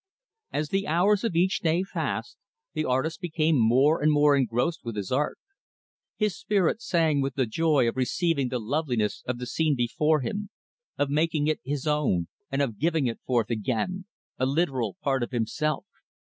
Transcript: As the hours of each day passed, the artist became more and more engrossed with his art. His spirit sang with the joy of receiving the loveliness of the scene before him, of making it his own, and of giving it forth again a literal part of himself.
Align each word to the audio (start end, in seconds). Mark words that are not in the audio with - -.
As 0.51 0.69
the 0.69 0.87
hours 0.87 1.23
of 1.23 1.35
each 1.35 1.59
day 1.59 1.83
passed, 1.93 2.35
the 2.73 2.85
artist 2.85 3.21
became 3.21 3.59
more 3.59 4.01
and 4.01 4.11
more 4.11 4.35
engrossed 4.35 4.83
with 4.83 4.95
his 4.95 5.11
art. 5.11 5.37
His 6.17 6.35
spirit 6.35 6.81
sang 6.81 7.21
with 7.21 7.35
the 7.35 7.45
joy 7.45 7.87
of 7.87 7.95
receiving 7.95 8.49
the 8.49 8.57
loveliness 8.57 9.21
of 9.27 9.37
the 9.37 9.45
scene 9.45 9.75
before 9.75 10.21
him, 10.21 10.49
of 10.97 11.11
making 11.11 11.45
it 11.45 11.59
his 11.63 11.85
own, 11.85 12.29
and 12.51 12.63
of 12.63 12.79
giving 12.79 13.05
it 13.05 13.19
forth 13.27 13.51
again 13.51 14.05
a 14.39 14.47
literal 14.47 14.97
part 15.03 15.21
of 15.21 15.29
himself. 15.29 15.85